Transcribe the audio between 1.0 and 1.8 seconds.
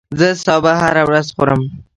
ورځ خورم